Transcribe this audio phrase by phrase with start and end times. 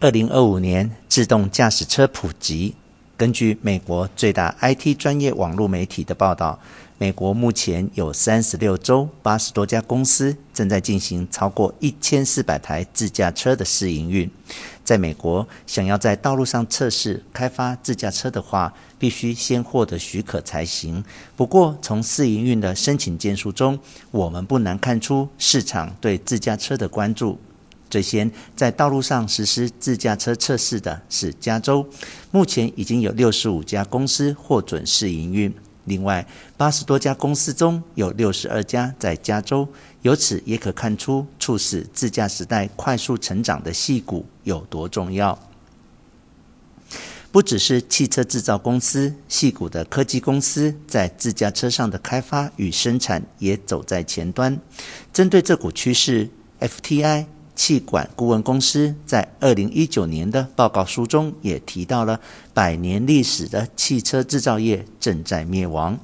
[0.00, 2.74] 二零二五年自动驾驶车普及。
[3.16, 6.58] 根据美国最大 IT 专业网络媒体的报道，
[6.98, 14.28] 美国目前有三十六州八十多家公司正在进行超过一千四百台自驾车的试营运。
[14.82, 21.02] 在美国，想要在道路上测试开发自驾车的话，必须先获得许可才行。
[21.36, 23.78] 不过，从试营运的申请件数中，
[24.10, 27.38] 我们不难看出市场对自驾车的关注。
[27.94, 31.88] 最先在道路上实施自驾车测试的是加州，
[32.32, 35.54] 目前已经有六十五家公司获准试营运。
[35.84, 39.68] 另外，八十多家公司中有六十二家在加州，
[40.02, 45.38] 由此也可看出促使自驾时代快速成长的矽谷有多重要。
[47.30, 54.58] 不只是汽车制造公司，矽谷的科技公司在自驾车上的开发与生产也走在前端。
[55.12, 57.26] 针对这股趋势，FTI。
[57.54, 62.20] 企管顾问公司在二零一九年的报告书中也提到了
[62.52, 65.98] 百年历史的汽车制造业正在灭亡。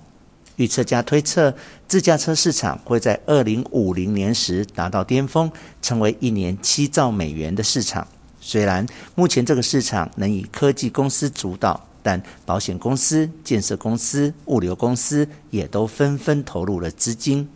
[0.56, 1.54] 预测家推测，
[1.88, 8.06] 自驾车市场会在二零五零年时达到巅峰，成为一年七兆美元的市场。
[8.40, 17.48] 虽然目前这个市场能以科技公司主导，但保险公司、建设公司、物流公司也都纷纷投入了资金。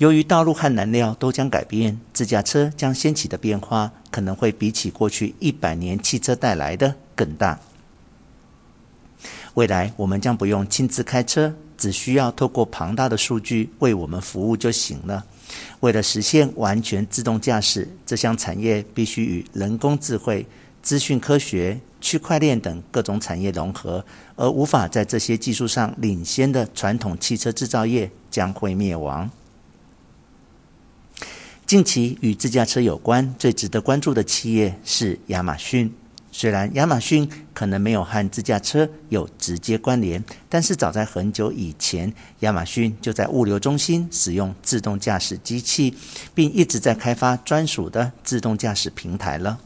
[0.00, 7.60] 由于道路和燃料都将改变，自驾车将掀起的变化可能会比起过去一百年汽车带来的更大。
[9.52, 15.22] 未来我们将不用亲自开车，只需要透过庞大的数据为我们服务就行了。
[15.80, 20.46] 为了实现完全自动驾驶，这项产业必须与人工智慧、
[20.82, 24.02] 资讯科学、区块链等各种产业融合，
[24.36, 29.30] 而无法在这些技术上领先的传统汽车制造业将会灭亡。
[31.70, 35.94] 近期与自驾车有关最值得关注的企业是亚马逊。
[36.32, 45.94] 虽然亚马逊可能没有和自驾车有直接关联，但是早在很久以前，亚马逊就在物流中心使用自动驾驶机器，
[46.34, 49.60] 并一直在开发专属的自动驾驶平台了。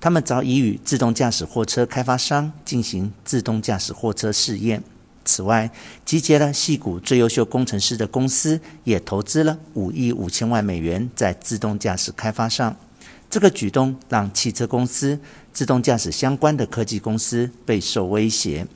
[0.00, 4.84] 他们早已与自动驾驶货车开发商进行自动驾驶货车试验。
[5.24, 5.70] 此外，
[6.04, 12.76] 集结了矽谷最优秀工程师的公司也投资了五亿五千万美元在自动驾驶开发上。
[13.30, 15.18] 这个举动让汽车公司、
[15.52, 18.66] 自动驾驶相关的科技公司备受威胁。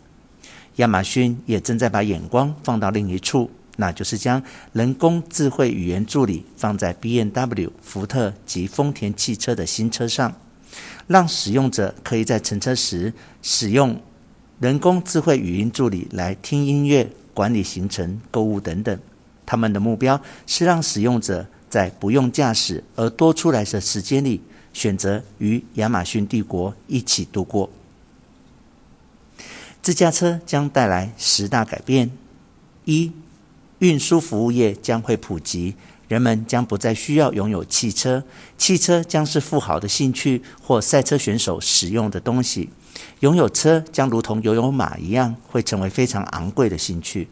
[0.76, 4.42] 亚马逊也正在把眼光放到另一处，那就是将
[4.72, 10.34] 人工智慧语言助理放在 BMW、福特及丰田汽车的新车上，
[11.06, 14.00] 让使用者可以在乘车时使用。
[14.60, 18.98] 人工智慧语音助理来听音乐、管理行程、购物等等。
[19.46, 24.41] 他们的目标是让使用者在不用驾驶而多出来的时间里，
[24.72, 27.70] 选择与亚马逊帝国一起度过。
[29.80, 32.10] 自驾车将带来十大改变：
[32.84, 33.12] 一、
[33.78, 35.76] 运输服务业将会普及，
[36.08, 38.25] 人们将不再需要拥有汽车，
[38.58, 42.70] 汽车将是富豪的兴趣或赛车选手使用的东西。
[43.20, 47.28] 拥有车将如同拥有马一样，会成为非常昂贵的兴趣。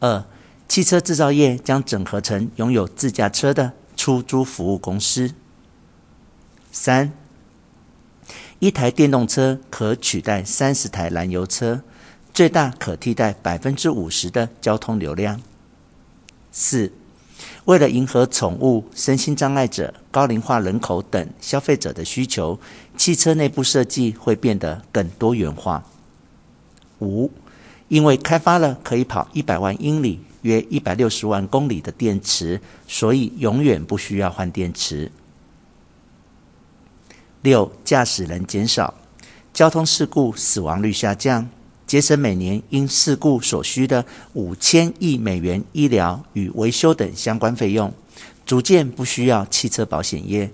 [0.00, 0.24] 二，
[0.68, 5.34] 汽车制造业将整合成拥有自驾车的出租服务公司。
[6.70, 7.12] 三，
[8.58, 11.82] 一台电动车可取代三十台燃油车，
[12.32, 15.40] 最大可替代百分之五十的交通流量。
[16.50, 16.92] 四。
[17.64, 22.58] 为了迎合宠物、身心障碍者、高龄化人口等消费者的需求，
[22.96, 25.84] 汽车内部设计会变得更多元化。
[27.00, 27.30] 五，
[27.88, 35.12] 因为开发了可以跑一百万英里（约一百六十万公里）的电池，所以永远不需要换电池。
[37.42, 38.94] 六，驾驶人减少，
[39.52, 41.48] 交通事故死亡率下降。
[41.88, 44.04] 节省每年因事故所需的
[44.34, 47.92] 五千亿美元医疗与维修等相关费用，
[48.44, 50.50] 逐渐不需要汽车保险业。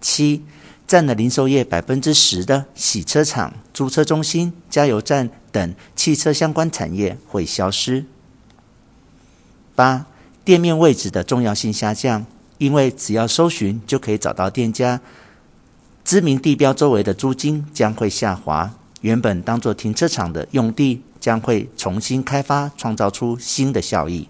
[0.00, 0.42] 七，
[0.86, 8.06] 占了零售业百分之十的洗车厂、租车中心、加油站等汽车相关产业会消失。
[9.74, 10.06] 八，
[10.42, 12.24] 店面位置的重要性下降，
[12.56, 15.02] 因为只要搜寻就可以找到店家，
[16.02, 18.74] 知名地标周围的租金将会下滑。
[19.00, 24.28] 原本当作停车场的用地将会重新开发，创造出新的效益。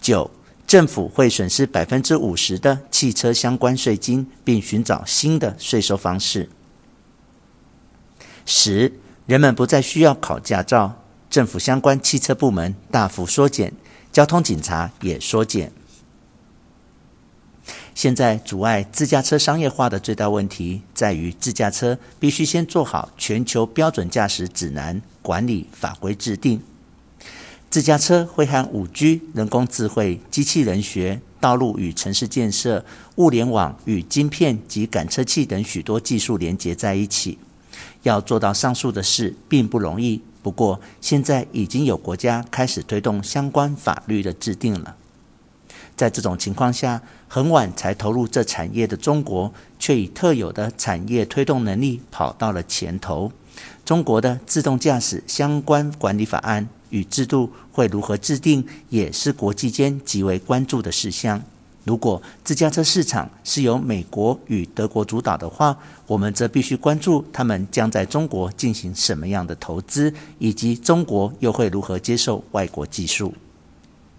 [0.00, 0.30] 九，
[0.66, 6.48] 政府会损失百分之五十的汽车相关税金，并寻找新的税收方式。
[8.44, 8.92] 十，
[9.26, 13.72] 人们不再需要考驾照，政府相关汽车部门大幅缩减，
[14.12, 15.72] 交通警察也缩减。
[17.96, 26.60] 现在阻碍自驾车商业化的最大问题在于，自驾车必须先做好全球标准驾驶指南管理法规制定。
[27.70, 32.84] 自驾车会和五 G、人工智慧、机器人学、道路与城市建设、
[33.14, 37.38] 物联网与晶片及感测器等许多技术连接在一起。
[38.02, 44.96] 要做到上述的事并不容易，不过现在已经有国家开始推动相关法律的制定了。
[45.96, 53.32] 在这种情况下，很晚才投入这产业的中国，却以特有的产业推动能力跑到了前头。
[53.84, 61.42] 中国的自动驾驶相关管理法案与制度会如何制定，也是国际间极为关注的事项。
[61.84, 73.32] 如果自驾车市场是由美国与德国主导的话，我们则必须关注他们将在中国进行什么样的投资，以及中国又会如何接受外国技术。